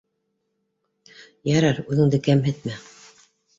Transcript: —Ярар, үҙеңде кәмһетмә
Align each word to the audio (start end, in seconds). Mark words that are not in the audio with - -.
—Ярар, 1.57 1.83
үҙеңде 1.91 2.23
кәмһетмә 2.31 2.83